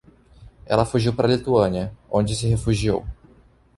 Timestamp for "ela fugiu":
0.65-1.13